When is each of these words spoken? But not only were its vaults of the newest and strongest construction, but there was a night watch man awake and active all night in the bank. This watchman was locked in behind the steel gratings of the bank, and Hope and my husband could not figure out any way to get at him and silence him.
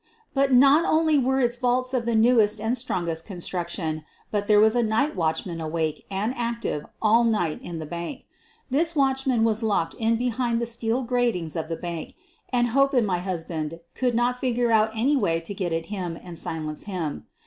But 0.33 0.51
not 0.51 0.83
only 0.83 1.19
were 1.19 1.39
its 1.41 1.57
vaults 1.57 1.93
of 1.93 2.07
the 2.07 2.15
newest 2.15 2.59
and 2.59 2.75
strongest 2.75 3.23
construction, 3.23 4.03
but 4.31 4.47
there 4.47 4.59
was 4.59 4.75
a 4.75 4.81
night 4.81 5.15
watch 5.15 5.45
man 5.45 5.61
awake 5.61 6.07
and 6.09 6.33
active 6.35 6.87
all 7.03 7.23
night 7.23 7.61
in 7.61 7.77
the 7.77 7.85
bank. 7.85 8.25
This 8.67 8.95
watchman 8.95 9.43
was 9.43 9.61
locked 9.61 9.93
in 9.99 10.15
behind 10.15 10.59
the 10.59 10.65
steel 10.65 11.03
gratings 11.03 11.55
of 11.55 11.67
the 11.69 11.75
bank, 11.75 12.15
and 12.49 12.69
Hope 12.69 12.95
and 12.95 13.05
my 13.05 13.19
husband 13.19 13.79
could 13.93 14.15
not 14.15 14.39
figure 14.41 14.71
out 14.71 14.89
any 14.95 15.15
way 15.15 15.39
to 15.41 15.53
get 15.53 15.71
at 15.71 15.85
him 15.85 16.17
and 16.23 16.35
silence 16.35 16.85
him. 16.85 17.27